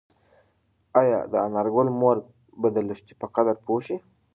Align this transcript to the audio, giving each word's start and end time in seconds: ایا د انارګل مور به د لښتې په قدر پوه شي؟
ایا 1.01 1.19
د 1.31 1.33
انارګل 1.45 1.87
مور 1.99 2.17
به 2.59 2.67
د 2.75 2.77
لښتې 2.87 3.13
په 3.21 3.27
قدر 3.35 3.55
پوه 3.65 3.79
شي؟ 3.85 3.97